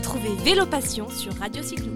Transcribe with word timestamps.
Retrouvez 0.00 0.34
Vélo 0.42 0.64
Passion 0.64 1.10
sur 1.10 1.34
Radio 1.34 1.62
Cyclo. 1.62 1.92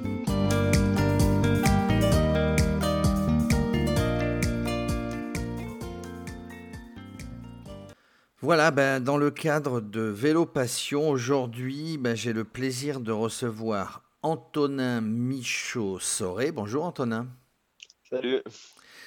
Voilà, 8.43 8.71
ben, 8.73 9.03
dans 9.03 9.17
le 9.17 9.31
cadre 9.31 9.81
de 9.81 10.03
Vélo 10.03 10.45
Passion, 10.45 11.09
aujourd'hui, 11.09 11.97
ben, 11.97 12.15
j'ai 12.15 12.35
le 12.35 12.45
plaisir 12.45 13.01
de 13.01 13.11
recevoir 13.11 14.03
Antonin 14.21 15.01
Michaud-Soré. 15.01 16.53
Bonjour 16.53 16.85
Antonin. 16.85 17.27
Salut. 18.11 18.43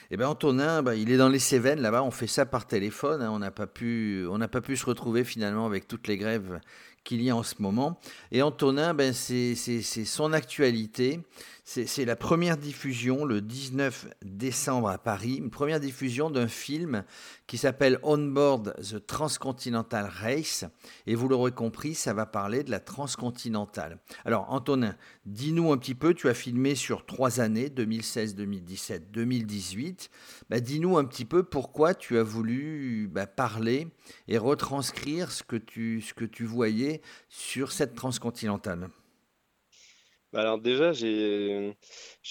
Eh 0.10 0.18
bien, 0.18 0.28
Antonin, 0.28 0.82
bah, 0.82 0.96
il 0.96 1.12
est 1.12 1.18
dans 1.18 1.30
les 1.30 1.38
Cévennes, 1.38 1.82
là-bas. 1.82 2.02
On 2.02 2.12
fait 2.12 2.26
ça 2.26 2.48
par 2.48 2.66
téléphone. 2.66 3.22
Hein. 3.22 3.30
On 3.30 3.38
n'a 3.38 3.52
pas, 3.52 3.68
pu, 3.68 4.26
on 4.32 4.40
n'a 4.40 4.48
pas 4.48 4.62
pu 4.62 4.76
se 4.76 4.88
retrouver 4.88 5.24
finalement 5.24 5.68
avec 5.68 5.88
toutes 5.88 6.08
les 6.08 6.18
grèves 6.18 6.60
qu'il 7.08 7.22
y 7.22 7.30
a 7.30 7.36
en 7.36 7.44
ce 7.44 7.56
moment. 7.60 7.98
Et 8.32 8.42
Antonin, 8.42 8.94
ben, 8.94 9.14
c'est 9.14 9.56
son 9.86 10.34
actualité. 10.34 11.22
C'est 11.70 12.06
la 12.06 12.16
première 12.16 12.56
diffusion 12.56 13.26
le 13.26 13.42
19 13.42 14.08
décembre 14.24 14.88
à 14.88 14.98
Paris, 14.98 15.36
une 15.36 15.50
première 15.50 15.82
diffusion 15.82 16.30
d'un 16.30 16.48
film 16.48 17.04
qui 17.46 17.58
s'appelle 17.58 18.00
On 18.04 18.18
Board 18.18 18.74
the 18.82 19.06
Transcontinental 19.06 20.10
Race. 20.10 20.64
Et 21.08 21.14
vous 21.14 21.28
l'aurez 21.28 21.52
compris, 21.52 21.94
ça 21.94 22.14
va 22.14 22.26
parler 22.26 22.64
de 22.64 22.72
la 22.72 22.80
transcontinentale. 22.80 24.00
Alors 24.24 24.50
Antonin, 24.50 24.96
dis-nous 25.26 25.74
un 25.74 25.78
petit 25.78 25.94
peu, 25.94 26.14
tu 26.14 26.30
as 26.30 26.34
filmé 26.34 26.74
sur 26.74 27.06
trois 27.06 27.42
années, 27.42 27.70
2016, 27.70 28.36
2017, 28.36 29.12
2018. 29.12 30.10
dis-nous 30.62 30.98
un 30.98 31.04
petit 31.04 31.26
peu 31.26 31.44
pourquoi 31.44 31.94
tu 31.94 32.18
as 32.18 32.24
voulu 32.24 33.10
bah, 33.12 33.28
parler 33.28 33.90
et 34.30 34.38
retranscrire 34.38 35.34
ce 35.34 35.44
que 35.44 35.58
tu, 35.58 36.00
ce 36.00 36.14
que 36.14 36.26
tu 36.26 36.46
voyais 36.46 37.02
sur 37.28 37.74
cette 37.74 37.94
transcontinentale. 37.94 38.88
Bah, 40.38 40.44
alors 40.44 40.60
déjà, 40.60 40.94
j'ai 40.94 41.74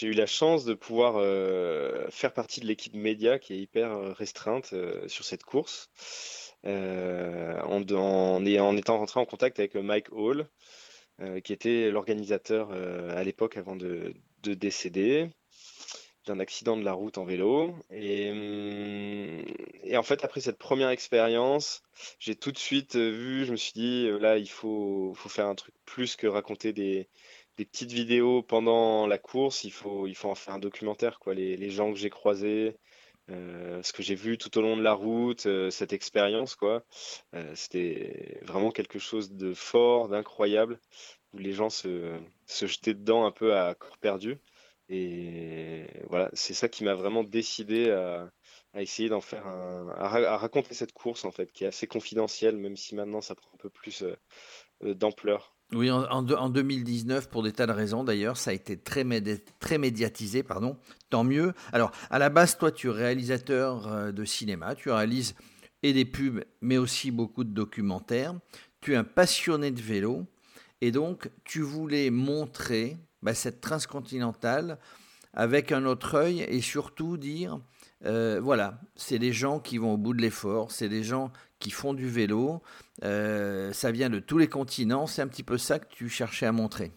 eu 0.00 0.12
la 0.12 0.26
chance 0.26 0.64
de 0.64 0.74
pouvoir 0.74 1.16
euh, 1.16 2.06
faire 2.10 2.32
partie 2.32 2.60
de 2.60 2.66
l'équipe 2.66 2.94
média 2.94 3.40
qui 3.40 3.54
est 3.54 3.58
hyper 3.58 3.90
euh, 3.90 4.12
restreinte 4.12 4.74
euh, 4.74 5.08
sur 5.08 5.24
cette 5.24 5.42
course, 5.42 5.90
en, 6.62 7.82
étant 8.46 8.98
rentré 8.98 9.18
en 9.18 9.24
contact 9.24 9.58
avec 9.58 9.74
Mike 9.74 10.12
Hall, 10.12 10.48
qui 11.42 11.52
était 11.52 11.90
l'organisateur 11.90 12.70
à 12.70 13.24
l'époque 13.24 13.56
avant 13.56 13.74
de, 13.74 14.14
décéder 14.44 15.28
d'un 16.26 16.38
accident 16.38 16.76
de 16.76 16.84
la 16.84 16.92
route 16.92 17.18
en 17.18 17.24
vélo. 17.24 17.74
Et, 17.90 18.30
hum, 18.30 19.44
et, 19.82 19.96
en 19.96 20.04
fait, 20.04 20.24
après 20.24 20.40
cette 20.40 20.58
première 20.58 20.90
expérience, 20.90 21.82
j'ai 22.20 22.36
tout 22.36 22.52
de 22.52 22.58
suite 22.58 22.94
vu, 22.94 23.44
je 23.46 23.50
me 23.50 23.56
suis 23.56 23.72
dit, 23.72 24.08
là, 24.20 24.38
il 24.38 24.48
faut 24.48 25.12
faire 25.16 25.46
un 25.46 25.56
truc 25.56 25.74
plus 25.84 26.14
que 26.14 26.28
raconter 26.28 26.72
des, 26.72 27.08
des 27.56 27.64
petites 27.64 27.92
vidéos 27.92 28.42
pendant 28.42 29.06
la 29.06 29.18
course, 29.18 29.64
il 29.64 29.72
faut, 29.72 30.06
il 30.06 30.14
faut 30.14 30.28
en 30.30 30.34
faire 30.34 30.54
un 30.54 30.58
documentaire, 30.58 31.18
quoi. 31.18 31.34
Les, 31.34 31.56
les 31.56 31.70
gens 31.70 31.92
que 31.92 31.98
j'ai 31.98 32.10
croisés, 32.10 32.76
euh, 33.30 33.82
ce 33.82 33.92
que 33.92 34.02
j'ai 34.02 34.14
vu 34.14 34.38
tout 34.38 34.56
au 34.58 34.62
long 34.62 34.76
de 34.76 34.82
la 34.82 34.92
route, 34.92 35.46
euh, 35.46 35.70
cette 35.70 35.92
expérience, 35.92 36.54
quoi. 36.54 36.84
Euh, 37.34 37.54
c'était 37.54 38.38
vraiment 38.42 38.70
quelque 38.70 38.98
chose 38.98 39.32
de 39.32 39.52
fort, 39.54 40.08
d'incroyable, 40.08 40.80
où 41.32 41.38
les 41.38 41.52
gens 41.52 41.70
se, 41.70 42.18
se 42.46 42.66
jetaient 42.66 42.94
dedans 42.94 43.26
un 43.26 43.32
peu 43.32 43.56
à 43.56 43.74
corps 43.74 43.98
perdu. 43.98 44.38
Et 44.88 45.86
voilà, 46.08 46.30
c'est 46.34 46.54
ça 46.54 46.68
qui 46.68 46.84
m'a 46.84 46.94
vraiment 46.94 47.24
décidé 47.24 47.90
à, 47.90 48.30
à 48.74 48.82
essayer 48.82 49.08
d'en 49.08 49.20
faire 49.20 49.46
un, 49.46 49.88
à, 49.90 50.36
raconter 50.36 50.74
cette 50.74 50.92
course 50.92 51.24
en 51.24 51.32
fait, 51.32 51.50
qui 51.52 51.64
est 51.64 51.66
assez 51.68 51.88
confidentielle, 51.88 52.56
même 52.56 52.76
si 52.76 52.94
maintenant 52.94 53.20
ça 53.20 53.34
prend 53.34 53.50
un 53.54 53.58
peu 53.58 53.70
plus 53.70 54.04
d'ampleur. 54.82 55.55
Oui, 55.72 55.90
en, 55.90 56.22
2019, 56.22 57.28
pour 57.28 57.42
des 57.42 57.52
tas 57.52 57.66
de 57.66 57.72
raisons 57.72 58.04
d'ailleurs, 58.04 58.36
ça 58.36 58.50
a 58.50 58.54
été 58.54 58.76
très, 58.76 59.04
très 59.58 59.78
médiatisé, 59.78 60.44
pardon. 60.44 60.76
Tant 61.10 61.24
mieux. 61.24 61.54
Alors, 61.72 61.90
à 62.08 62.20
la 62.20 62.28
base, 62.28 62.56
toi, 62.56 62.70
tu 62.70 62.88
es 62.88 62.92
réalisateur 62.92 63.88
euh, 63.88 64.12
de 64.12 64.24
cinéma, 64.24 64.76
tu 64.76 64.90
réalises 64.90 65.34
et 65.82 65.92
des 65.92 66.04
pubs, 66.04 66.44
mais 66.60 66.78
aussi 66.78 67.10
beaucoup 67.10 67.42
de 67.42 67.50
documentaires. 67.50 68.34
Tu 68.80 68.92
es 68.92 68.96
un 68.96 69.04
passionné 69.04 69.72
de 69.72 69.80
vélo, 69.80 70.24
et 70.80 70.90
donc 70.90 71.30
tu 71.44 71.60
voulais 71.62 72.10
montrer 72.10 72.96
bah, 73.22 73.34
cette 73.34 73.60
transcontinentale 73.60 74.78
avec 75.32 75.72
un 75.72 75.84
autre 75.84 76.14
œil 76.14 76.42
et 76.42 76.60
surtout 76.60 77.16
dire 77.16 77.60
euh, 78.04 78.40
voilà, 78.42 78.78
c'est 78.94 79.18
des 79.18 79.32
gens 79.32 79.58
qui 79.58 79.78
vont 79.78 79.94
au 79.94 79.96
bout 79.96 80.12
de 80.12 80.20
l'effort, 80.20 80.70
c'est 80.70 80.88
des 80.88 81.02
gens 81.02 81.32
qui 81.58 81.70
font 81.70 81.94
du 81.94 82.08
vélo, 82.08 82.62
euh, 83.04 83.72
ça 83.72 83.90
vient 83.90 84.10
de 84.10 84.18
tous 84.18 84.38
les 84.38 84.48
continents, 84.48 85.06
c'est 85.06 85.22
un 85.22 85.28
petit 85.28 85.42
peu 85.42 85.56
ça 85.56 85.78
que 85.78 85.86
tu 85.88 86.08
cherchais 86.08 86.46
à 86.46 86.52
montrer. 86.52 86.92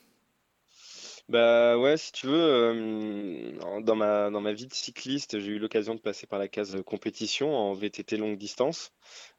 Bah 1.30 1.78
ouais, 1.78 1.96
si 1.96 2.12
tu 2.12 2.26
veux, 2.26 2.34
euh, 2.34 3.82
dans 3.82 3.96
ma, 3.96 4.32
dans 4.32 4.42
ma 4.42 4.52
vie 4.52 4.66
de 4.66 4.74
cycliste, 4.74 5.40
j'ai 5.40 5.52
eu 5.52 5.60
l'occasion 5.60 5.94
de 5.94 6.00
passer 6.00 6.26
par 6.26 6.40
la 6.40 6.48
case 6.48 6.76
compétition 6.88 7.56
en 7.56 7.74
VTT 7.74 8.18
longue 8.18 8.38
distance, 8.38 8.92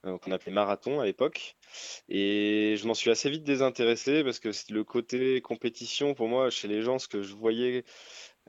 qu'on 0.04 0.31
appelait 0.31 0.53
marathon 0.53 1.00
à 1.00 1.04
l'époque. 1.04 1.56
Et 2.09 2.76
je 2.78 2.87
m'en 2.87 2.94
suis 2.94 3.10
assez 3.10 3.28
vite 3.28 3.43
désintéressé 3.43 4.22
parce 4.22 4.38
que 4.38 4.50
le 4.72 4.84
côté 4.84 5.41
compétition, 5.41 6.15
pour 6.15 6.28
moi, 6.28 6.49
chez 6.49 6.69
les 6.69 6.82
gens, 6.82 7.00
ce 7.00 7.09
que 7.09 7.22
je 7.22 7.34
voyais 7.34 7.84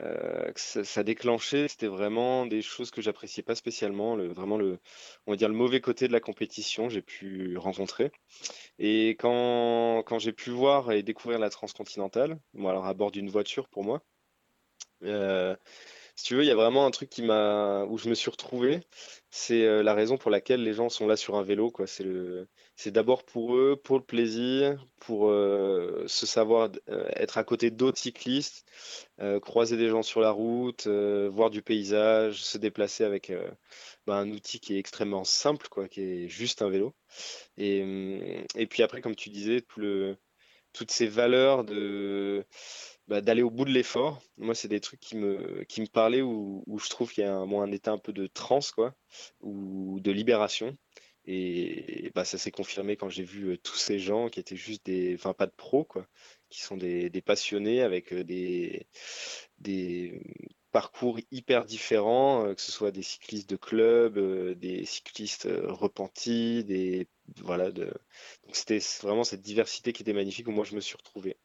euh, 0.02 0.52
que 0.52 0.60
ça, 0.60 1.04
déclenchait, 1.04 1.68
c'était 1.68 1.88
vraiment 1.88 2.46
des 2.46 2.62
choses 2.62 2.92
que 2.92 3.02
j'appréciais 3.02 3.44
pas 3.44 3.56
spécialement, 3.56 4.16
le, 4.16 4.28
vraiment 4.28 4.58
le, 4.58 4.80
on 5.28 5.32
va 5.32 5.38
dire 5.38 5.50
le 5.50 5.56
mauvais 5.56 5.82
côté 5.82 6.08
de 6.08 6.14
la 6.14 6.20
compétition, 6.20 6.90
j'ai 6.90 7.02
pu 7.02 7.58
rencontrer. 7.58 8.12
Et 8.80 9.10
quand, 9.12 10.04
quand 10.06 10.20
j'ai 10.20 10.34
pu 10.34 10.50
voir 10.50 10.92
et 10.92 11.04
découvrir 11.04 11.40
la 11.40 11.50
transcontinentale, 11.50 12.40
bon, 12.54 12.68
alors 12.70 12.86
à 12.86 12.94
bord 12.94 13.12
d'une 13.12 13.30
voiture 13.30 13.68
pour 13.70 13.84
moi, 13.84 14.02
euh, 15.04 15.56
si 16.22 16.28
tu 16.28 16.36
veux, 16.36 16.44
il 16.44 16.48
y 16.48 16.52
a 16.52 16.56
vraiment 16.56 16.86
un 16.86 16.92
truc 16.92 17.10
qui 17.10 17.24
m'a, 17.24 17.84
où 17.86 17.98
je 17.98 18.08
me 18.08 18.14
suis 18.14 18.30
retrouvé. 18.30 18.82
C'est 19.32 19.64
euh, 19.66 19.82
la 19.82 19.96
raison 19.96 20.18
pour 20.18 20.30
laquelle 20.30 20.64
les 20.64 20.74
gens 20.74 20.88
sont 20.88 21.08
là 21.08 21.18
sur 21.18 21.36
un 21.36 21.42
vélo, 21.42 21.72
quoi. 21.72 21.88
C'est 21.88 22.04
le, 22.04 22.48
c'est 22.76 22.92
d'abord 22.92 23.24
pour 23.24 23.56
eux, 23.56 23.76
pour 23.84 23.98
le 23.98 24.04
plaisir, 24.04 24.86
pour 25.00 25.32
euh, 25.32 26.04
se 26.06 26.28
savoir 26.28 26.70
euh, 26.90 27.10
être 27.16 27.40
à 27.40 27.44
côté 27.44 27.72
d'autres 27.72 27.98
cyclistes, 27.98 28.68
croiser 29.42 29.78
des 29.78 29.90
gens 29.90 30.04
sur 30.04 30.22
la 30.22 30.30
route, 30.30 30.86
voir 30.88 31.50
du 31.50 31.64
paysage, 31.64 32.44
se 32.44 32.60
déplacer 32.60 33.04
avec 33.04 33.32
bah, 34.06 34.18
un 34.18 34.30
outil 34.30 34.60
qui 34.60 34.76
est 34.76 34.80
extrêmement 34.80 35.24
simple, 35.24 35.70
quoi, 35.70 35.88
qui 35.88 36.02
est 36.02 36.28
juste 36.28 36.62
un 36.62 36.70
vélo. 36.70 36.94
Et, 37.58 37.82
hum, 37.82 38.46
et 38.56 38.68
puis 38.68 38.84
après, 38.84 39.02
comme 39.02 39.16
tu 39.16 39.30
disais, 39.32 39.62
tout 39.62 39.80
le, 39.80 40.18
toutes 40.74 40.92
ces 40.92 41.08
valeurs 41.08 41.64
de 41.64 42.46
bah, 43.12 43.20
d'aller 43.20 43.42
au 43.42 43.50
bout 43.52 43.66
de 43.66 43.72
l'effort. 43.72 44.22
Moi, 44.38 44.56
c'est 44.56 44.70
des 44.70 44.80
trucs 44.80 45.02
qui 45.02 45.18
me, 45.18 45.66
qui 45.66 45.82
me 45.82 45.88
parlaient 45.88 46.22
où, 46.22 46.64
où 46.66 46.80
je 46.80 46.88
trouve 46.88 47.12
qu'il 47.12 47.26
y 47.26 47.28
a 47.28 47.36
un, 47.36 47.52
un 47.52 47.72
état 47.74 47.92
un 47.92 47.98
peu 47.98 48.14
de 48.14 48.26
transe, 48.26 48.72
quoi, 48.72 48.96
ou 49.42 50.00
de 50.00 50.12
libération. 50.12 50.78
Et 51.26 52.10
bah, 52.16 52.24
ça 52.24 52.38
s'est 52.38 52.52
confirmé 52.52 52.96
quand 52.96 53.10
j'ai 53.10 53.24
vu 53.24 53.50
euh, 53.50 53.58
tous 53.58 53.76
ces 53.76 54.00
gens 54.00 54.30
qui 54.30 54.40
étaient 54.40 54.56
juste 54.56 54.86
des, 54.86 55.14
enfin 55.16 55.34
pas 55.34 55.46
de 55.46 55.52
pros, 55.52 55.84
quoi, 55.84 56.08
qui 56.50 56.62
sont 56.62 56.78
des, 56.78 57.10
des 57.10 57.22
passionnés 57.22 57.82
avec 57.82 58.14
euh, 58.14 58.24
des, 58.24 58.88
des 59.60 60.22
parcours 60.72 61.20
hyper 61.32 61.66
différents, 61.66 62.46
euh, 62.46 62.54
que 62.56 62.62
ce 62.62 62.72
soit 62.72 62.92
des 62.92 63.04
cyclistes 63.04 63.50
de 63.50 63.58
club, 63.58 64.18
des 64.58 64.86
cyclistes 64.86 65.50
repentis, 65.66 66.64
des 66.64 67.10
voilà. 67.42 67.72
De... 67.72 67.86
Donc 68.46 68.56
c'était 68.56 68.80
vraiment 69.04 69.26
cette 69.26 69.42
diversité 69.42 69.92
qui 69.92 70.04
était 70.04 70.14
magnifique 70.14 70.48
où 70.48 70.52
moi 70.52 70.64
je 70.64 70.76
me 70.76 70.82
suis 70.82 70.96
retrouvé. 70.96 71.38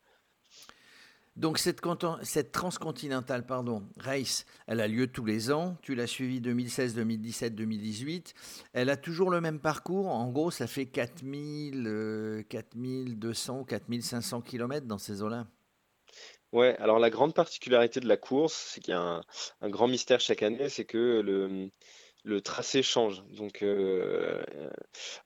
Donc 1.37 1.59
cette, 1.59 1.83
cette, 2.23 2.51
transcontinentale 2.51 3.45
pardon, 3.45 3.83
race, 3.99 4.47
elle 4.67 4.81
a 4.81 4.89
lieu 4.89 5.07
tous 5.07 5.27
les 5.27 5.53
ans. 5.53 5.77
Tu 5.83 5.95
l'as 5.95 6.07
suivie 6.07 6.41
2016, 6.41 6.95
2017, 6.95 7.55
2018. 7.55 8.35
Elle 8.73 8.89
a 8.89 8.97
toujours 8.97 9.31
le 9.31 9.43
même 9.43 9.61
parcours. 9.61 10.09
En 10.09 10.31
gros, 10.31 10.51
ça 10.51 10.67
fait 10.67 10.87
4000, 10.87 12.45
4200 12.49 13.65
4500 13.65 14.41
km 14.41 14.87
dans 14.87 14.99
ces 14.99 15.23
eaux-là. 15.23 15.47
Ouais, 16.53 16.75
alors 16.79 16.99
la 16.99 17.11
grande 17.11 17.35
particularité 17.35 18.01
de 18.01 18.09
la 18.09 18.17
course, 18.17 18.55
c'est 18.55 18.81
qu'il 18.81 18.93
y 18.93 18.97
a 18.97 19.21
un, 19.61 19.69
grand 19.69 19.89
mystère 19.89 20.21
chaque 20.21 20.43
année, 20.43 20.71
c'est 20.71 20.87
que 20.87 21.21
le, 22.25 22.41
tracé 22.41 22.83
change. 22.83 23.23
Donc, 23.33 23.63
euh, 23.63 24.43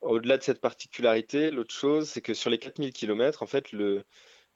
au-delà 0.00 0.38
de 0.38 0.42
cette 0.42 0.60
particularité, 0.60 1.52
l'autre 1.52 1.74
chose, 1.74 2.08
c'est 2.08 2.20
que 2.20 2.34
sur 2.34 2.50
les 2.50 2.58
4000 2.58 2.92
km, 2.92 3.42
en 3.42 3.46
fait, 3.46 3.70
le, 3.72 4.04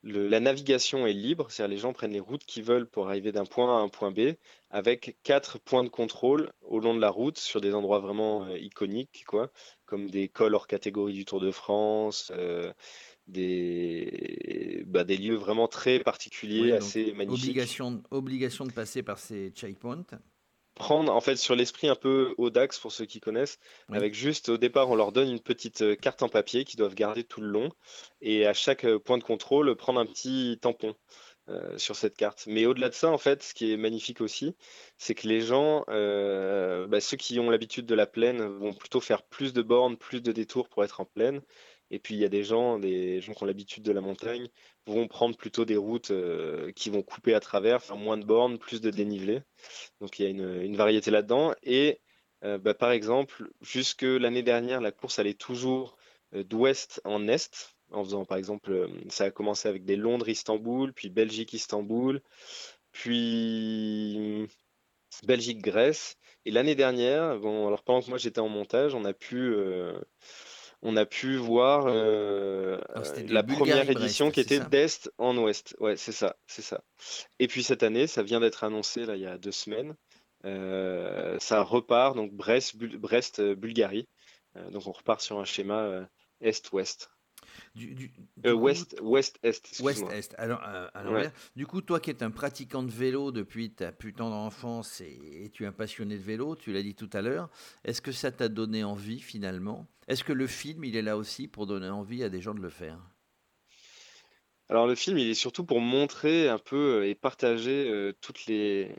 la 0.05 0.41
navigation 0.41 1.07
est 1.07 1.13
libre, 1.13 1.51
c'est-à-dire 1.51 1.75
les 1.75 1.81
gens 1.81 1.93
prennent 1.93 2.13
les 2.13 2.21
routes 2.21 2.45
qu'ils 2.45 2.63
veulent 2.63 2.87
pour 2.87 3.09
arriver 3.09 3.33
d'un 3.33 3.47
point 3.47 3.75
A 3.75 3.81
à 3.81 3.83
un 3.83 3.89
point 3.89 4.11
B, 4.11 4.35
avec 4.71 5.17
quatre 5.23 5.59
points 5.59 5.85
de 5.85 5.89
contrôle 5.89 6.53
au 6.63 6.79
long 6.79 6.95
de 6.95 7.01
la 7.01 7.11
route 7.11 7.39
sur 7.39 7.61
des 7.61 7.75
endroits 7.75 8.01
vraiment 8.01 8.45
euh, 8.45 8.59
iconiques, 8.59 9.25
quoi, 9.27 9.51
comme 9.87 10.11
des 10.11 10.29
cols 10.29 10.55
hors 10.55 10.67
catégorie 10.67 11.15
du 11.15 11.25
Tour 11.25 11.41
de 11.41 11.51
France, 11.51 12.33
euh, 12.37 12.73
des, 13.27 14.85
bah, 14.87 15.05
des 15.05 15.17
lieux 15.17 15.37
vraiment 15.37 15.69
très 15.69 16.01
particuliers, 16.01 16.73
assez 16.73 17.13
magnifiques. 17.13 17.49
Obligation, 17.49 18.03
obligation 18.11 18.67
de 18.67 18.73
passer 18.73 19.03
par 19.03 19.19
ces 19.19 19.51
checkpoints. 19.51 20.05
Prendre 20.75 21.13
en 21.13 21.21
fait 21.21 21.37
sur 21.37 21.55
l'esprit 21.55 21.89
un 21.89 21.95
peu 21.95 22.35
Audax 22.39 22.79
pour 22.79 22.93
ceux 22.93 23.05
qui 23.05 23.21
connaissent, 23.21 23.59
avec 23.91 24.15
juste 24.15 24.49
au 24.49 24.57
départ 24.57 24.91
on 24.91 24.95
leur 24.95 25.13
donne 25.13 25.31
une 25.31 25.41
petite 25.41 25.83
euh, 25.83 25.97
carte 25.97 26.23
en 26.23 26.29
papier 26.29 26.65
qu'ils 26.65 26.79
doivent 26.79 26.95
garder 26.95 27.25
tout 27.25 27.41
le 27.41 27.49
long 27.49 27.71
et 28.21 28.47
à 28.47 28.55
chaque 28.55 28.85
euh, 28.85 28.99
point 28.99 29.19
de 29.19 29.25
contrôle 29.25 29.75
prendre 29.77 30.01
un 30.01 30.07
petit 30.07 30.59
tampon. 30.61 30.95
Euh, 31.51 31.77
sur 31.77 31.95
cette 31.95 32.17
carte. 32.17 32.45
Mais 32.47 32.65
au-delà 32.65 32.89
de 32.89 32.95
ça, 32.95 33.11
en 33.11 33.19
fait, 33.19 33.43
ce 33.43 33.53
qui 33.53 33.71
est 33.71 33.77
magnifique 33.77 34.23
aussi, 34.23 34.57
c'est 34.97 35.15
que 35.15 35.29
les 35.29 35.43
gens, 35.43 35.85
bah, 35.87 37.01
ceux 37.03 37.19
qui 37.19 37.39
ont 37.39 37.51
l'habitude 37.51 37.85
de 37.85 37.95
la 37.95 38.07
plaine, 38.07 38.41
vont 38.41 38.73
plutôt 38.73 39.01
faire 39.01 39.23
plus 39.23 39.53
de 39.53 39.61
bornes, 39.61 39.99
plus 39.99 40.23
de 40.23 40.33
détours 40.33 40.71
pour 40.71 40.85
être 40.85 41.03
en 41.03 41.05
plaine. 41.05 41.43
Et 41.95 42.01
puis 42.01 42.15
il 42.15 42.21
y 42.21 42.25
a 42.25 42.29
des 42.29 42.43
gens, 42.43 42.81
des 42.81 43.21
gens 43.21 43.35
qui 43.35 43.43
ont 43.45 43.47
l'habitude 43.47 43.85
de 43.85 43.93
la 43.93 44.01
montagne, 44.01 44.49
vont 44.85 45.07
prendre 45.07 45.37
plutôt 45.37 45.65
des 45.65 45.77
routes 45.77 46.11
euh, 46.11 46.73
qui 46.73 46.91
vont 46.91 47.03
couper 47.03 47.35
à 47.35 47.41
travers, 47.41 47.81
faire 47.85 47.97
moins 47.97 48.19
de 48.19 48.25
bornes, 48.25 48.59
plus 48.59 48.81
de 48.81 48.91
dénivelé. 48.91 49.43
Donc 50.01 50.19
il 50.19 50.25
y 50.25 50.27
a 50.27 50.31
une, 50.31 50.77
variété 50.77 51.13
là-dedans. 51.13 51.55
Et 51.63 52.01
euh, 52.43 52.59
bah, 52.59 52.75
par 52.75 52.91
exemple, 52.91 53.49
jusque 53.61 54.03
l'année 54.03 54.43
dernière, 54.43 54.81
la 54.81 54.91
course 54.91 55.21
allait 55.21 55.35
toujours 55.35 55.97
euh, 56.35 56.43
d'ouest 56.43 57.01
en 57.05 57.29
est, 57.29 57.77
en 57.93 58.03
faisant 58.03 58.25
par 58.25 58.39
exemple, 58.39 58.91
ça 59.09 59.25
a 59.27 59.31
commencé 59.31 59.69
avec 59.69 59.85
des 59.85 59.95
Londres-Istanbul, 59.95 60.93
puis 60.95 61.11
Belgique-Istanbul, 61.11 62.23
puis 62.91 64.49
Belgique-Grèce. 65.23 66.17
Et 66.45 66.51
l'année 66.51 66.75
dernière, 66.75 67.39
bon, 67.39 67.69
alors 67.69 67.85
pendant 67.85 68.03
que 68.03 68.09
moi 68.09 68.19
j'étais 68.19 68.41
en 68.41 68.49
montage, 68.49 68.97
on 68.97 69.05
a 69.05 69.13
pu 69.13 69.55
on 70.85 70.97
a 70.97 71.07
pu 71.07 71.37
voir 71.37 71.87
euh, 71.87 72.79
la 73.27 73.43
première 73.43 73.89
édition 73.89 74.31
qui 74.31 74.41
était 74.41 74.61
d'est 74.61 75.11
en 75.17 75.37
ouest. 75.39 75.75
Ouais, 75.81 75.97
c'est 75.97 76.13
ça, 76.13 76.37
c'est 76.47 76.63
ça. 76.63 76.85
Et 77.39 77.49
puis 77.49 77.63
cette 77.63 77.83
année, 77.83 78.07
ça 78.07 78.23
vient 78.23 78.39
d'être 78.39 78.65
annoncé 78.65 79.07
là 79.07 79.17
il 79.17 79.23
y 79.23 79.27
a 79.27 79.39
deux 79.39 79.51
semaines. 79.51 79.97
Euh, 80.45 81.39
ça 81.41 81.63
repart 81.63 82.15
donc 82.15 82.33
Brest, 82.33 82.77
Brest 82.77 83.41
euh, 83.41 83.55
Bulgarie. 83.55 84.07
donc 84.73 84.87
on 84.87 84.93
repart 84.93 85.23
sur 85.23 85.41
un 85.41 85.47
schéma 85.47 86.07
est-ouest. 86.43 87.11
Du, 87.75 88.13
ouest, 88.45 88.97
ouest, 89.03 89.39
est. 89.43 89.81
Ouest, 89.81 90.05
est. 90.11 90.35
Alors, 90.39 90.63
du 91.57 91.67
coup, 91.67 91.81
toi 91.81 92.01
qui 92.01 92.11
es 92.11 92.23
un 92.23 92.31
pratiquant 92.31 92.83
de 92.83 92.91
vélo 92.91 93.33
depuis 93.33 93.71
ta 93.71 93.93
putain 93.93 94.31
d'enfance 94.31 95.01
et, 95.01 95.45
et, 95.45 95.51
tu 95.51 95.65
es 95.65 95.67
un 95.67 95.73
passionné 95.73 96.17
de 96.17 96.23
vélo, 96.23 96.57
tu 96.57 96.73
l'as 96.73 96.83
dit 96.83 96.95
tout 96.95 97.11
à 97.13 97.23
l'heure, 97.23 97.49
est-ce 97.85 98.01
que 98.01 98.13
ça 98.13 98.31
t'a 98.31 98.49
donné 98.49 98.85
envie 98.85 99.21
finalement? 99.21 99.87
Est-ce 100.09 100.25
que 100.25 100.33
le 100.33 100.47
film, 100.47 100.85
il 100.85 100.97
est 100.97 101.03
là 101.03 101.17
aussi 101.17 101.49
pour 101.49 101.67
donner 101.67 101.89
envie 101.89 102.23
à 102.23 102.29
des 102.29 102.41
gens 102.41 102.55
de 102.55 102.61
le 102.61 102.71
faire? 102.71 102.99
Alors 104.71 104.87
le 104.87 104.95
film, 104.95 105.19
il 105.19 105.29
est 105.29 105.35
surtout 105.35 105.65
pour 105.65 105.81
montrer 105.81 106.49
un 106.49 106.59
peu 106.59 107.03
euh, 107.03 107.09
et 107.09 107.15
partager 107.15 107.91
euh, 107.91 108.13
toutes 108.21 108.47
les, 108.47 108.95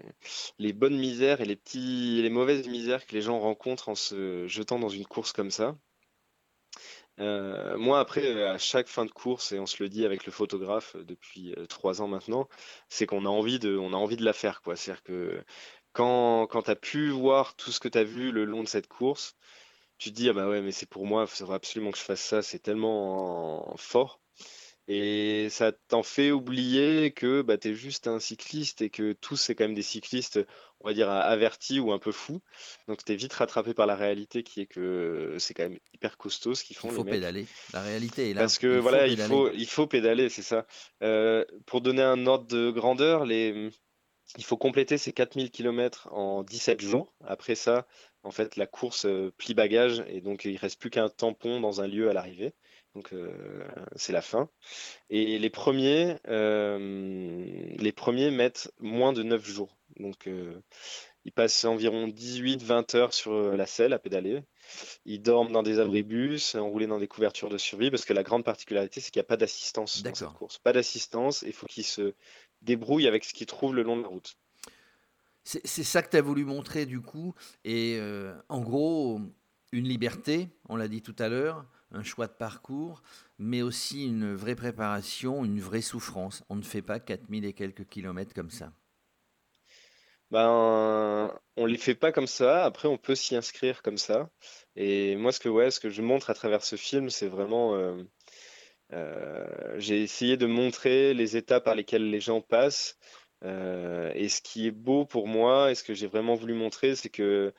les 0.59 0.73
bonnes 0.73 0.97
misères 0.97 1.41
et 1.41 1.45
les 1.45 1.55
petits, 1.55 2.21
les 2.21 2.29
mauvaises 2.29 2.67
misères 2.67 3.05
que 3.07 3.13
les 3.13 3.21
gens 3.21 3.39
rencontrent 3.39 3.89
en 3.89 3.95
se 3.95 4.47
jetant 4.47 4.77
dans 4.77 4.89
une 4.89 5.05
course 5.07 5.33
comme 5.33 5.49
ça. 5.51 5.75
Euh, 7.19 7.77
moi, 7.77 7.99
après, 7.99 8.25
euh, 8.25 8.53
à 8.53 8.57
chaque 8.57 8.87
fin 8.87 9.05
de 9.05 9.11
course, 9.11 9.51
et 9.51 9.59
on 9.59 9.65
se 9.65 9.81
le 9.81 9.89
dit 9.89 10.05
avec 10.05 10.25
le 10.25 10.31
photographe 10.31 10.95
euh, 10.95 11.03
depuis 11.03 11.55
trois 11.69 12.01
ans 12.01 12.07
maintenant, 12.07 12.47
c'est 12.89 13.05
qu'on 13.05 13.25
a 13.25 13.29
envie 13.29 13.59
de, 13.59 13.77
on 13.77 13.93
a 13.93 13.97
envie 13.97 14.17
de 14.17 14.25
la 14.25 14.33
faire, 14.33 14.61
quoi. 14.61 14.75
C'est-à-dire 14.75 15.03
que 15.03 15.43
quand, 15.93 16.47
quand 16.47 16.63
tu 16.63 16.71
as 16.71 16.75
pu 16.75 17.09
voir 17.09 17.55
tout 17.55 17.71
ce 17.71 17.79
que 17.79 17.87
tu 17.87 17.97
as 17.97 18.03
vu 18.03 18.31
le 18.31 18.45
long 18.45 18.63
de 18.63 18.67
cette 18.67 18.87
course, 18.87 19.35
tu 19.97 20.11
te 20.11 20.15
dis, 20.15 20.29
ah 20.29 20.33
bah 20.33 20.49
ouais, 20.49 20.61
mais 20.61 20.71
c'est 20.73 20.89
pour 20.89 21.05
moi, 21.07 21.23
il 21.23 21.27
faudrait 21.27 21.55
absolument 21.55 21.91
que 21.91 21.97
je 21.99 22.03
fasse 22.03 22.21
ça, 22.21 22.41
c'est 22.43 22.59
tellement 22.59 23.75
fort. 23.77 24.21
Et 24.87 25.47
ça 25.49 25.71
t'en 25.71 26.03
fait 26.03 26.29
oublier 26.29 27.11
que 27.11 27.41
bah, 27.41 27.57
tu 27.57 27.69
es 27.69 27.73
juste 27.73 28.07
un 28.07 28.19
cycliste 28.19 28.83
et 28.83 28.91
que 28.91 29.13
tous, 29.13 29.35
c'est 29.35 29.55
quand 29.55 29.63
même 29.63 29.73
des 29.73 29.81
cyclistes, 29.81 30.39
on 30.79 30.87
va 30.87 30.93
dire, 30.93 31.09
avertis 31.09 31.79
ou 31.79 31.91
un 31.91 31.97
peu 31.97 32.11
fous. 32.11 32.41
Donc 32.87 33.03
tu 33.03 33.11
es 33.11 33.15
vite 33.15 33.33
rattrapé 33.33 33.73
par 33.73 33.87
la 33.87 33.95
réalité 33.95 34.43
qui 34.43 34.61
est 34.61 34.67
que 34.67 35.37
c'est 35.39 35.55
quand 35.55 35.63
même 35.63 35.79
hyper 35.93 36.17
costaud 36.17 36.53
ce 36.53 36.63
qu'ils 36.63 36.75
font. 36.75 36.89
Il 36.89 36.95
faut 36.95 37.03
pédaler. 37.03 37.47
La 37.73 37.81
réalité 37.81 38.29
est 38.29 38.33
là. 38.35 38.41
Parce 38.41 38.59
que 38.59 38.77
voilà, 38.77 39.07
il, 39.07 39.17
faut, 39.17 39.51
il 39.51 39.67
faut 39.67 39.87
pédaler, 39.87 40.29
c'est 40.29 40.43
ça. 40.43 40.67
Euh, 41.01 41.43
pour 41.65 41.81
donner 41.81 42.03
un 42.03 42.27
ordre 42.27 42.45
de 42.45 42.69
grandeur, 42.69 43.25
les... 43.25 43.71
il 44.37 44.43
faut 44.43 44.57
compléter 44.57 44.99
ces 44.99 45.13
4000 45.13 45.49
km 45.49 46.09
en 46.11 46.43
17 46.43 46.79
jours. 46.81 47.11
Après 47.25 47.55
ça, 47.55 47.87
en 48.21 48.31
fait, 48.31 48.55
la 48.55 48.67
course 48.67 49.05
euh, 49.05 49.33
plie 49.37 49.55
bagage 49.55 50.03
et 50.07 50.21
donc 50.21 50.45
il 50.45 50.57
reste 50.57 50.79
plus 50.79 50.91
qu'un 50.91 51.09
tampon 51.09 51.59
dans 51.59 51.81
un 51.81 51.87
lieu 51.87 52.07
à 52.07 52.13
l'arrivée. 52.13 52.53
Donc 52.95 53.11
euh, 53.11 53.67
c'est 53.95 54.13
la 54.13 54.21
fin. 54.21 54.49
Et 55.09 55.37
les 55.37 55.49
premiers, 55.49 56.17
euh, 56.27 57.45
les 57.77 57.91
premiers 57.91 58.31
mettent 58.31 58.71
moins 58.79 59.11
de 59.11 59.21
9 59.21 59.45
jours. 59.45 59.77
Donc 59.99 60.27
euh, 60.27 60.61
ils 61.25 61.33
passent 61.33 61.65
environ 61.65 62.07
18-20 62.07 62.95
heures 62.95 63.13
sur 63.13 63.33
la 63.33 63.65
selle 63.65 63.91
à 63.91 63.99
pédaler. 63.99 64.43
Ils 65.05 65.21
dorment 65.21 65.51
dans 65.51 65.63
des 65.63 65.79
abribus, 65.79 66.55
enroulés 66.55 66.87
dans 66.87 66.99
des 66.99 67.07
couvertures 67.07 67.49
de 67.49 67.57
survie, 67.57 67.91
parce 67.91 68.05
que 68.05 68.13
la 68.13 68.23
grande 68.23 68.45
particularité, 68.45 69.01
c'est 69.01 69.11
qu'il 69.11 69.19
n'y 69.19 69.25
a 69.25 69.27
pas 69.27 69.37
d'assistance 69.37 70.01
dans 70.01 70.15
cette 70.15 70.29
course. 70.29 70.57
Pas 70.59 70.73
d'assistance, 70.73 71.43
il 71.45 71.53
faut 71.53 71.67
qu'ils 71.67 71.85
se 71.85 72.13
débrouillent 72.61 73.07
avec 73.07 73.25
ce 73.25 73.33
qu'ils 73.33 73.47
trouvent 73.47 73.75
le 73.75 73.83
long 73.83 73.97
de 73.97 74.03
la 74.03 74.07
route. 74.07 74.37
C'est 75.43 75.83
ça 75.83 76.01
que 76.01 76.09
tu 76.09 76.17
as 76.17 76.23
voulu 76.23 76.43
montrer 76.43 76.87
du 76.87 77.01
coup. 77.01 77.35
Et 77.65 77.99
en 78.49 78.61
gros, 78.61 79.19
une 79.71 79.87
liberté, 79.87 80.49
on 80.69 80.75
l'a 80.75 80.87
dit 80.87 81.01
tout 81.01 81.15
à 81.19 81.27
l'heure, 81.27 81.65
un 81.95 82.03
choix 82.03 82.27
de 82.27 82.33
parcours, 82.33 83.01
mais 83.39 83.61
aussi 83.61 84.05
une 84.05 84.35
vraie 84.35 84.55
préparation, 84.55 85.45
une 85.45 85.59
vraie 85.59 85.81
souffrance. 85.81 86.43
On 86.49 86.55
ne 86.55 86.61
fait 86.61 86.81
pas 86.81 86.99
4000 86.99 87.45
et 87.45 87.53
quelques 87.53 87.87
kilomètres 87.87 88.33
comme 88.33 88.51
ça. 88.51 88.71
Ben, 90.31 91.31
on 91.55 91.65
les 91.65 91.77
fait 91.77 91.95
pas 91.95 92.11
comme 92.11 92.27
ça. 92.27 92.65
Après, 92.65 92.87
on 92.87 92.97
peut 92.97 93.15
s'y 93.15 93.35
inscrire 93.35 93.81
comme 93.81 93.97
ça. 93.97 94.29
Et 94.75 95.15
moi, 95.15 95.31
ce 95.31 95.39
que, 95.39 95.49
ouais, 95.49 95.71
ce 95.71 95.79
que 95.79 95.89
je 95.89 96.01
montre 96.01 96.29
à 96.29 96.33
travers 96.33 96.63
ce 96.63 96.75
film, 96.75 97.09
c'est 97.09 97.27
vraiment. 97.27 97.75
Euh, 97.75 98.03
euh, 98.93 99.75
j'ai 99.77 100.03
essayé 100.03 100.37
de 100.37 100.45
montrer 100.45 101.13
les 101.13 101.37
étapes 101.37 101.65
par 101.65 101.75
lesquelles 101.75 102.09
les 102.09 102.19
gens 102.21 102.41
passent. 102.41 102.97
Euh, 103.45 104.11
et 104.15 104.29
ce 104.29 104.41
qui 104.41 104.67
est 104.67 104.71
beau 104.71 105.05
pour 105.05 105.27
moi, 105.27 105.71
et 105.71 105.75
ce 105.75 105.83
que 105.83 105.93
j'ai 105.93 106.07
vraiment 106.07 106.35
voulu 106.35 106.53
montrer, 106.53 106.95
c'est 106.95 107.09
que 107.09 107.53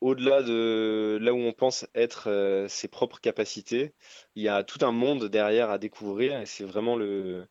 au-delà 0.00 0.42
de 0.42 1.18
là 1.20 1.32
où 1.32 1.38
on 1.38 1.52
pense 1.52 1.86
être 1.94 2.28
euh, 2.30 2.68
ses 2.68 2.88
propres 2.88 3.20
capacités, 3.20 3.94
il 4.36 4.42
y 4.44 4.48
a 4.48 4.64
tout 4.64 4.84
un 4.84 4.92
monde 4.92 5.26
derrière 5.26 5.70
à 5.70 5.78
découvrir 5.78 6.40
et 6.40 6.46
c'est 6.46 6.64
vraiment 6.64 6.96
le, 6.96 7.46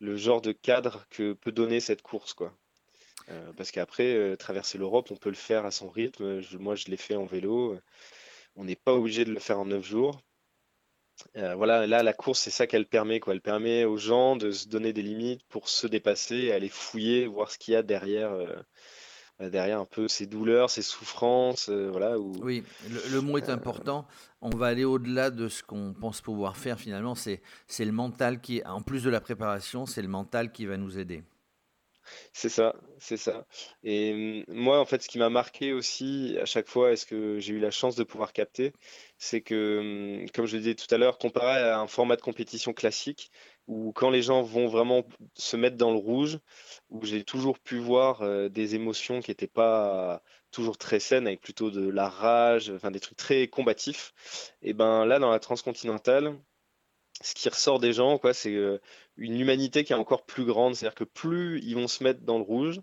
genre 0.00 0.40
de 0.42 0.52
cadre 0.52 1.06
que 1.10 1.32
peut 1.34 1.52
donner 1.52 1.80
cette 1.80 2.02
course. 2.02 2.34
Quoi. 2.34 2.54
Euh, 3.30 3.52
parce 3.56 3.70
qu'après, 3.70 4.36
traverser 4.36 4.78
l'Europe, 4.78 5.10
on 5.10 5.16
peut 5.16 5.30
le 5.30 5.34
faire 5.36 5.64
à 5.66 5.70
son 5.70 5.88
rythme. 5.90 6.42
moi, 6.58 6.74
je 6.74 6.86
l'ai 6.88 6.96
fait 6.98 7.16
en 7.16 7.24
vélo. 7.26 7.78
On 8.56 8.64
n'est 8.64 8.76
pas 8.76 8.94
obligé 8.94 9.24
de 9.24 9.32
le 9.32 9.40
faire 9.40 9.58
en 9.60 9.66
neuf 9.66 9.84
jours. 9.84 10.20
Voilà, 11.34 11.86
là, 11.86 12.02
la 12.02 12.12
course, 12.12 12.40
c'est 12.40 12.50
ça 12.50 12.66
qu'elle 12.66 12.86
permet. 12.86 13.20
Quoi. 13.20 13.34
Elle 13.34 13.40
permet 13.40 13.84
aux 13.84 13.96
gens 13.96 14.36
de 14.36 14.50
se 14.50 14.68
donner 14.68 14.92
des 14.92 15.02
limites 15.02 15.42
pour 15.48 15.68
se 15.68 15.86
dépasser, 15.86 16.52
aller 16.52 16.68
fouiller, 16.68 17.26
voir 17.26 17.50
ce 17.50 17.58
qu'il 17.58 17.74
y 17.74 17.76
a 17.76 17.82
derrière 17.82 18.32
euh, 19.40 19.50
derrière 19.50 19.80
un 19.80 19.84
peu 19.84 20.06
ses 20.06 20.26
douleurs, 20.26 20.70
ses 20.70 20.82
souffrances, 20.82 21.68
euh, 21.68 21.88
voilà. 21.90 22.18
Oui, 22.18 22.62
le, 23.10 23.20
mot 23.20 23.36
est 23.36 23.48
euh, 23.48 23.54
important. 23.54 24.06
On 24.40 24.50
va 24.50 24.66
aller 24.66 24.84
au-delà 24.84 25.30
de 25.30 25.48
ce 25.48 25.64
qu'on 25.64 25.92
pense 25.92 26.20
pouvoir 26.20 26.56
faire 26.56 26.78
finalement. 26.78 27.16
C'est 27.16 27.40
le 27.80 27.92
mental 27.92 28.40
qui, 28.40 28.62
en 28.64 28.80
plus 28.80 29.02
de 29.02 29.10
la 29.10 29.20
préparation, 29.20 29.86
c'est 29.86 30.02
le 30.02 30.08
mental 30.08 30.52
qui 30.52 30.66
va 30.66 30.76
nous 30.76 30.98
aider. 30.98 31.24
C'est 32.32 32.48
ça, 32.48 32.74
c'est 32.98 33.16
ça. 33.16 33.46
Et 33.82 34.44
hum, 34.48 34.54
moi, 34.54 34.78
en 34.80 34.84
fait, 34.84 35.02
ce 35.02 35.08
qui 35.08 35.18
m'a 35.18 35.30
marqué 35.30 35.72
aussi 35.72 36.36
à 36.40 36.44
chaque 36.46 36.68
fois, 36.68 36.92
est-ce 36.92 37.06
que 37.06 37.38
j'ai 37.40 37.54
eu 37.54 37.58
la 37.60 37.70
chance 37.70 37.96
de 37.96 38.04
pouvoir 38.04 38.32
capter, 38.32 38.72
c'est 39.18 39.40
que, 39.40 40.22
hum, 40.22 40.30
comme 40.30 40.46
je 40.46 40.56
le 40.56 40.62
disais 40.62 40.74
tout 40.74 40.92
à 40.94 40.98
l'heure, 40.98 41.18
comparé 41.18 41.60
à 41.62 41.80
un 41.80 41.86
format 41.86 42.16
de 42.16 42.20
compétition 42.22 42.72
classique, 42.72 43.30
où 43.66 43.92
quand 43.92 44.10
les 44.10 44.22
gens 44.22 44.42
vont 44.42 44.66
vraiment 44.68 45.04
se 45.36 45.56
mettre 45.56 45.76
dans 45.76 45.90
le 45.92 45.98
rouge, 45.98 46.38
où 46.90 47.04
j'ai 47.04 47.24
toujours 47.24 47.58
pu 47.58 47.78
voir 47.78 48.22
euh, 48.22 48.48
des 48.48 48.74
émotions 48.74 49.20
qui 49.20 49.30
n'étaient 49.30 49.46
pas 49.46 50.22
toujours 50.50 50.76
très 50.78 51.00
saines, 51.00 51.26
avec 51.26 51.40
plutôt 51.40 51.70
de 51.70 51.88
la 51.88 52.08
rage, 52.08 52.70
enfin 52.70 52.90
des 52.90 53.00
trucs 53.00 53.16
très 53.18 53.48
combatifs. 53.48 54.12
Et 54.62 54.72
ben 54.74 55.04
là, 55.06 55.18
dans 55.18 55.30
la 55.30 55.38
transcontinentale, 55.40 56.36
ce 57.20 57.34
qui 57.34 57.48
ressort 57.48 57.78
des 57.78 57.92
gens, 57.92 58.18
quoi, 58.18 58.34
c'est 58.34 58.54
euh, 58.54 58.78
une 59.16 59.40
humanité 59.40 59.84
qui 59.84 59.92
est 59.92 59.96
encore 59.96 60.24
plus 60.24 60.44
grande. 60.44 60.74
C'est-à-dire 60.74 60.96
que 60.96 61.04
plus 61.04 61.60
ils 61.62 61.74
vont 61.74 61.88
se 61.88 62.02
mettre 62.02 62.20
dans 62.20 62.38
le 62.38 62.44
rouge, 62.44 62.80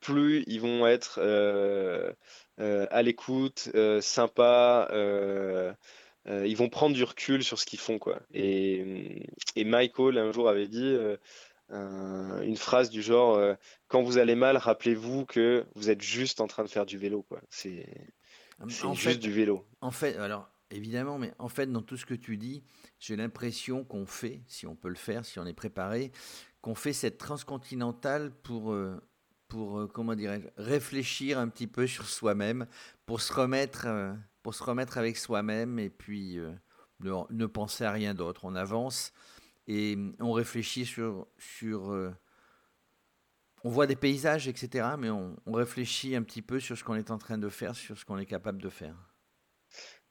plus 0.00 0.44
ils 0.46 0.60
vont 0.60 0.86
être 0.86 1.20
euh, 1.22 2.12
à 2.58 3.02
l'écoute, 3.02 3.70
sympas. 4.00 4.88
ils 6.26 6.56
vont 6.56 6.68
prendre 6.68 6.94
du 6.94 7.04
recul 7.04 7.44
sur 7.44 7.58
ce 7.58 7.66
qu'ils 7.66 7.78
font, 7.78 7.98
quoi. 7.98 8.20
Et, 8.34 9.26
et 9.56 9.64
Michael 9.64 10.18
un 10.18 10.32
jour 10.32 10.48
avait 10.48 10.68
dit 10.68 10.96
une 11.72 12.56
phrase 12.56 12.90
du 12.90 13.02
genre 13.02 13.36
euh, 13.36 13.54
quand 13.88 14.02
vous 14.02 14.18
allez 14.18 14.34
mal, 14.34 14.56
rappelez-vous 14.56 15.24
que 15.26 15.64
vous 15.74 15.90
êtes 15.90 16.02
juste 16.02 16.40
en 16.40 16.46
train 16.46 16.64
de 16.64 16.68
faire 16.68 16.86
du 16.86 16.98
vélo. 16.98 17.22
Quoi. 17.22 17.40
C'est, 17.50 17.86
juste 18.94 19.20
du 19.20 19.32
vélo. 19.32 19.66
En 19.80 19.90
fait, 19.90 20.16
alors 20.16 20.48
évidemment, 20.72 21.18
mais 21.18 21.32
en 21.38 21.48
fait, 21.48 21.70
dans 21.70 21.82
tout 21.82 21.96
ce 21.96 22.06
que 22.06 22.14
tu 22.14 22.36
dis, 22.36 22.62
j'ai 22.98 23.16
l'impression 23.16 23.84
qu'on 23.84 24.06
fait, 24.06 24.42
si 24.46 24.66
on 24.66 24.74
peut 24.74 24.88
le 24.88 24.94
faire, 24.94 25.24
si 25.24 25.38
on 25.38 25.46
est 25.46 25.52
préparé, 25.52 26.12
qu'on 26.60 26.74
fait 26.74 26.92
cette 26.92 27.18
transcontinentale 27.18 28.32
pour, 28.42 28.72
euh, 28.72 29.00
pour 29.48 29.90
comment 29.92 30.14
dirais 30.14 30.52
réfléchir 30.56 31.38
un 31.38 31.48
petit 31.48 31.66
peu 31.66 31.86
sur 31.86 32.06
soi-même, 32.06 32.66
pour 33.06 33.20
se 33.20 33.32
remettre, 33.32 33.86
pour 34.42 34.54
se 34.54 34.62
remettre 34.62 34.98
avec 34.98 35.16
soi-même 35.16 35.78
et 35.78 35.90
puis 35.90 36.38
ne, 37.00 37.46
penser 37.46 37.84
à 37.84 37.92
rien 37.92 38.14
d'autre. 38.14 38.44
On 38.44 38.54
avance 38.54 39.12
et 39.66 39.98
on 40.20 40.32
réfléchit 40.32 40.86
sur 40.86 41.26
on 43.64 43.70
voit 43.70 43.86
des 43.86 43.96
paysages, 43.96 44.48
etc., 44.48 44.88
mais 44.98 45.10
on, 45.10 45.36
réfléchit 45.46 46.16
un 46.16 46.22
petit 46.22 46.42
peu 46.42 46.58
sur 46.60 46.76
ce 46.76 46.84
qu'on 46.84 46.94
est 46.94 47.10
en 47.10 47.18
train 47.18 47.38
de 47.38 47.48
faire, 47.48 47.74
sur 47.74 47.96
ce 47.96 48.04
qu'on 48.04 48.18
est 48.18 48.26
capable 48.26 48.60
de 48.60 48.68
faire. 48.68 48.96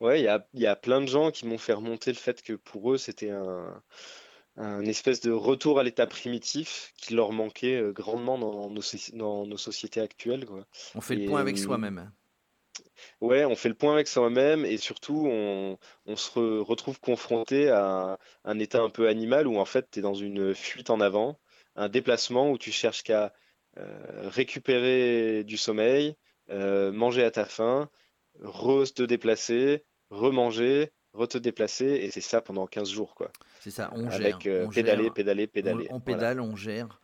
Ouais, 0.01 0.19
il 0.19 0.59
y 0.59 0.65
a, 0.65 0.75
plein 0.75 0.99
de 0.99 1.05
gens 1.05 1.29
qui 1.29 1.45
m'ont 1.45 1.59
fait 1.59 1.73
remonter 1.73 2.11
le 2.11 2.17
fait 2.17 2.41
que 2.41 2.53
pour 2.53 2.91
eux, 2.91 2.97
c'était 2.97 3.29
un, 3.29 4.81
espèce 4.81 5.21
de 5.21 5.31
retour 5.31 5.79
à 5.79 5.83
l'état 5.83 6.07
primitif 6.07 6.91
qui 6.97 7.13
leur 7.13 7.31
manquait 7.31 7.79
euh, 7.79 7.91
grandement 7.91 8.39
dans 8.39 8.69
nos, 8.71 9.57
sociétés 9.57 10.01
actuelles. 10.01 10.47
On 10.95 11.01
fait 11.01 11.15
le 11.15 11.27
point 11.27 11.39
avec 11.39 11.59
soi-même. 11.59 12.11
Ouais, 13.21 13.45
on 13.45 13.55
fait 13.55 13.69
le 13.69 13.75
point 13.75 13.93
avec 13.93 14.07
soi-même 14.07 14.65
et 14.65 14.77
surtout 14.77 15.27
on, 15.27 15.77
se 16.15 16.59
retrouve 16.59 16.99
confronté 16.99 17.69
à 17.69 18.17
un 18.43 18.57
état 18.57 18.81
un 18.81 18.89
peu 18.89 19.07
animal 19.07 19.45
où 19.45 19.57
en 19.57 19.65
fait 19.65 19.87
tu 19.91 19.99
es 19.99 20.01
dans 20.01 20.15
une 20.15 20.55
fuite 20.55 20.89
en 20.89 20.99
avant, 20.99 21.39
un 21.75 21.89
déplacement 21.89 22.49
où 22.49 22.57
tu 22.57 22.71
cherches 22.71 23.03
qu'à 23.03 23.33
euh, 23.77 24.29
récupérer 24.29 25.43
du 25.43 25.57
sommeil, 25.57 26.15
euh, 26.49 26.91
manger 26.91 27.23
à 27.23 27.29
ta 27.29 27.45
faim, 27.45 27.89
re 28.39 28.83
te 28.91 29.03
déplacer, 29.03 29.85
remanger, 30.11 30.91
re 31.13 31.27
te 31.27 31.37
déplacer, 31.37 31.85
et 31.85 32.11
c'est 32.11 32.21
ça 32.21 32.41
pendant 32.41 32.67
15 32.67 32.89
jours. 32.89 33.15
quoi. 33.15 33.31
C'est 33.59 33.71
ça, 33.71 33.91
on 33.95 34.07
Avec, 34.07 34.41
gère. 34.41 34.65
Euh, 34.65 34.67
pédaler, 34.67 35.09
pédaler, 35.09 35.47
pédaler. 35.47 35.87
On, 35.89 35.99
pédale, 35.99 36.39
on 36.39 36.55
gère 36.55 37.01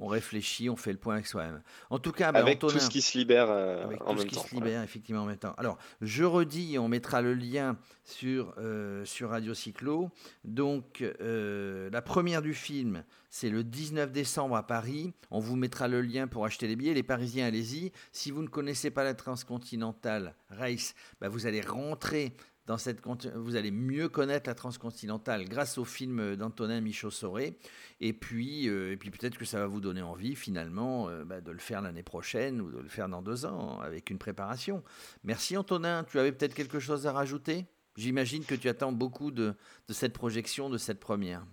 on 0.00 0.06
réfléchit, 0.06 0.70
on 0.70 0.76
fait 0.76 0.92
le 0.92 0.98
point 0.98 1.14
avec 1.14 1.26
soi-même. 1.26 1.62
En 1.90 1.98
tout 1.98 2.12
cas, 2.12 2.32
ben, 2.32 2.40
avec 2.40 2.58
tout 2.58 2.70
ce 2.70 2.88
qui 2.88 3.02
se 3.02 3.16
libère 3.18 3.50
avec 3.50 4.00
en 4.06 4.14
tout 4.14 4.22
ce 4.22 4.26
qui 4.26 4.34
se 4.34 4.54
libère 4.54 4.82
effectivement 4.82 5.22
en 5.22 5.26
même 5.26 5.36
temps. 5.36 5.54
Alors, 5.58 5.78
je 6.00 6.24
redis, 6.24 6.78
on 6.78 6.88
mettra 6.88 7.20
le 7.20 7.34
lien 7.34 7.76
sur 8.04 8.54
euh, 8.58 9.04
sur 9.04 9.30
Radio 9.30 9.52
Cyclo. 9.52 10.10
Donc, 10.44 11.02
euh, 11.02 11.90
la 11.92 12.02
première 12.02 12.40
du 12.40 12.54
film, 12.54 13.04
c'est 13.28 13.50
le 13.50 13.62
19 13.62 14.10
décembre 14.10 14.56
à 14.56 14.66
Paris. 14.66 15.12
On 15.30 15.38
vous 15.38 15.56
mettra 15.56 15.86
le 15.86 16.00
lien 16.00 16.26
pour 16.26 16.46
acheter 16.46 16.66
les 16.66 16.76
billets. 16.76 16.94
Les 16.94 17.02
Parisiens, 17.02 17.46
allez-y. 17.46 17.92
Si 18.10 18.30
vous 18.30 18.42
ne 18.42 18.48
connaissez 18.48 18.90
pas 18.90 19.04
la 19.04 19.14
transcontinentale 19.14 20.34
Race, 20.48 20.94
ben, 21.20 21.28
vous 21.28 21.46
allez 21.46 21.60
rentrer 21.60 22.34
dans 22.70 22.78
cette, 22.78 23.00
vous 23.34 23.56
allez 23.56 23.72
mieux 23.72 24.08
connaître 24.08 24.48
la 24.48 24.54
transcontinentale 24.54 25.48
grâce 25.48 25.76
au 25.76 25.84
film 25.84 26.36
d'Antonin 26.36 26.80
Michaud-Soré. 26.80 27.58
Et 28.00 28.12
puis, 28.12 28.68
euh, 28.68 28.94
puis 28.96 29.10
peut-être 29.10 29.36
que 29.36 29.44
ça 29.44 29.58
va 29.58 29.66
vous 29.66 29.80
donner 29.80 30.02
envie 30.02 30.36
finalement 30.36 31.08
euh, 31.08 31.24
bah, 31.24 31.40
de 31.40 31.50
le 31.50 31.58
faire 31.58 31.82
l'année 31.82 32.04
prochaine 32.04 32.60
ou 32.60 32.70
de 32.70 32.78
le 32.78 32.88
faire 32.88 33.08
dans 33.08 33.22
deux 33.22 33.44
ans 33.44 33.80
avec 33.80 34.08
une 34.08 34.18
préparation. 34.18 34.84
Merci 35.24 35.56
Antonin. 35.56 36.04
Tu 36.04 36.20
avais 36.20 36.30
peut-être 36.30 36.54
quelque 36.54 36.78
chose 36.78 37.08
à 37.08 37.12
rajouter? 37.12 37.66
J'imagine 37.96 38.44
que 38.44 38.54
tu 38.54 38.68
attends 38.68 38.92
beaucoup 38.92 39.32
de, 39.32 39.56
de 39.88 39.92
cette 39.92 40.12
projection, 40.12 40.70
de 40.70 40.78
cette 40.78 41.00
première. 41.00 41.44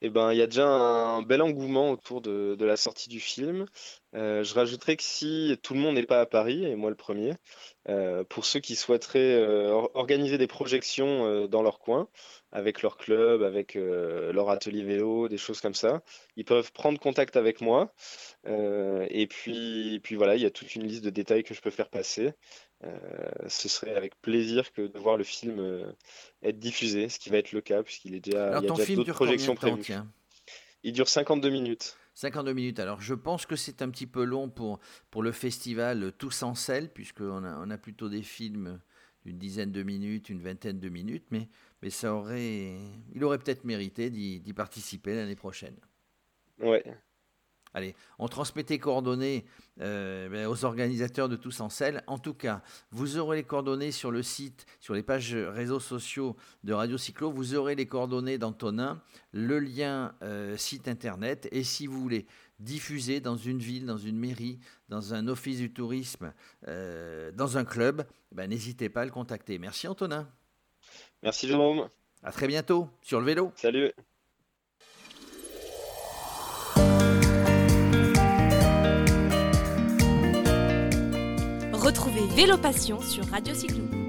Eh 0.00 0.10
ben, 0.10 0.32
il 0.32 0.38
y 0.38 0.42
a 0.42 0.46
déjà 0.46 0.66
un 0.66 1.22
bel 1.22 1.42
engouement 1.42 1.90
autour 1.90 2.20
de, 2.20 2.56
la 2.64 2.76
sortie 2.76 3.08
du 3.08 3.20
film. 3.20 3.66
Euh, 4.14 4.44
je 4.44 4.54
rajouterais 4.54 4.96
que 4.96 5.02
si 5.02 5.58
tout 5.62 5.74
le 5.74 5.80
monde 5.80 5.96
n'est 5.96 6.06
pas 6.06 6.20
à 6.20 6.26
Paris, 6.26 6.64
et 6.64 6.76
moi 6.76 6.90
le 6.90 6.96
premier, 6.96 7.34
euh, 7.88 8.22
pour 8.24 8.44
ceux 8.44 8.60
qui 8.60 8.76
souhaiteraient 8.76 9.34
euh, 9.34 9.70
organiser 9.94 10.38
des 10.38 10.46
projections 10.46 11.46
dans 11.48 11.62
leur 11.62 11.78
coin, 11.78 12.08
avec 12.52 12.82
leur 12.82 12.96
club, 12.96 13.42
avec 13.42 13.74
leur 13.74 14.48
atelier 14.50 14.84
vélo, 14.84 15.28
des 15.28 15.38
choses 15.38 15.60
comme 15.60 15.74
ça, 15.74 16.02
ils 16.36 16.44
peuvent 16.44 16.70
prendre 16.72 17.00
contact 17.00 17.36
avec 17.36 17.60
moi. 17.60 17.92
et 18.46 19.26
puis, 19.28 20.00
puis 20.04 20.14
voilà, 20.14 20.36
il 20.36 20.42
y 20.42 20.46
a 20.46 20.50
toute 20.50 20.74
une 20.76 20.86
liste 20.86 21.04
de 21.04 21.10
détails 21.10 21.42
que 21.42 21.54
je 21.54 21.60
peux 21.60 21.70
faire 21.70 21.88
passer. 21.88 22.32
Ce 23.48 23.68
serait 23.68 23.96
avec 23.96 24.20
plaisir 24.20 24.72
que 24.72 24.82
de 24.82 24.98
voir 24.98 25.16
le 25.16 25.24
film 25.24 25.92
être 26.42 26.58
diffusé, 26.60 27.08
ce 27.08 27.18
qui 27.18 27.30
va 27.30 27.38
être 27.38 27.50
le 27.50 27.60
cas 27.60 27.82
puisqu'il 27.82 28.14
est 28.14 28.20
déjà, 28.20 28.50
Alors, 28.50 28.62
il 28.62 28.68
y 28.68 28.70
a 28.70 28.74
déjà 28.74 28.94
d'autres 28.94 29.14
projections 29.14 29.56
prévues. 29.56 29.92
Il 30.84 30.92
dure 30.92 31.08
52 31.08 31.50
minutes. 31.50 31.96
52 32.14 32.52
minutes. 32.52 32.78
Alors, 32.80 33.00
je 33.00 33.14
pense 33.14 33.46
que 33.46 33.56
c'est 33.56 33.82
un 33.82 33.90
petit 33.90 34.06
peu 34.06 34.24
long 34.24 34.48
pour, 34.48 34.80
le 35.22 35.32
festival 35.32 36.12
Tous 36.18 36.42
en 36.42 36.54
selle, 36.54 36.90
puisqu'on 36.90 37.44
a, 37.44 37.56
on 37.58 37.70
a 37.70 37.78
plutôt 37.78 38.08
des 38.08 38.22
films 38.22 38.80
d'une 39.24 39.38
dizaine 39.38 39.72
de 39.72 39.82
minutes, 39.82 40.28
une 40.28 40.42
vingtaine 40.42 40.80
de 40.80 40.88
minutes, 40.88 41.26
mais, 41.30 41.48
ça 41.90 42.14
aurait, 42.14 42.78
il 43.14 43.24
aurait 43.24 43.38
peut-être 43.38 43.64
mérité 43.64 44.10
d'y, 44.10 44.40
d'y 44.40 44.52
participer 44.52 45.14
l'année 45.14 45.36
prochaine. 45.36 45.76
Ouais, 46.58 46.82
Allez, 47.74 47.96
on 48.20 48.28
transmet 48.28 48.62
tes 48.62 48.78
coordonnées 48.78 49.44
euh, 49.80 50.28
ben, 50.28 50.46
aux 50.46 50.64
organisateurs 50.64 51.28
de 51.28 51.34
Tous 51.34 51.60
en 51.60 51.68
Selle. 51.68 52.04
En 52.06 52.18
tout 52.18 52.32
cas, 52.32 52.62
vous 52.92 53.18
aurez 53.18 53.38
les 53.38 53.42
coordonnées 53.42 53.90
sur 53.90 54.12
le 54.12 54.22
site, 54.22 54.64
sur 54.78 54.94
les 54.94 55.02
pages 55.02 55.34
réseaux 55.34 55.80
sociaux 55.80 56.36
de 56.62 56.72
Radio 56.72 56.96
Cyclo. 56.96 57.32
Vous 57.32 57.56
aurez 57.56 57.74
les 57.74 57.86
coordonnées 57.86 58.38
d'Antonin, 58.38 59.02
le 59.32 59.58
lien 59.58 60.14
euh, 60.22 60.56
site 60.56 60.86
internet. 60.86 61.48
Et 61.50 61.64
si 61.64 61.88
vous 61.88 62.00
voulez 62.00 62.26
diffuser 62.60 63.20
dans 63.20 63.36
une 63.36 63.58
ville, 63.58 63.86
dans 63.86 63.98
une 63.98 64.18
mairie, 64.18 64.60
dans 64.88 65.12
un 65.12 65.26
office 65.26 65.58
du 65.58 65.72
tourisme, 65.72 66.32
euh, 66.68 67.32
dans 67.32 67.58
un 67.58 67.64
club, 67.64 68.06
ben, 68.30 68.48
n'hésitez 68.48 68.88
pas 68.88 69.02
à 69.02 69.04
le 69.04 69.10
contacter. 69.10 69.58
Merci 69.58 69.88
Antonin. 69.88 70.28
Merci 71.24 71.48
Jérôme. 71.48 71.88
À 72.22 72.30
très 72.30 72.46
bientôt 72.46 72.88
sur 73.02 73.18
le 73.18 73.26
vélo. 73.26 73.52
Salut. 73.56 73.92
Retrouvez 81.94 82.26
Vélo 82.34 82.58
Passion 82.58 83.00
sur 83.00 83.24
Radio 83.30 83.54
Cyclo. 83.54 84.03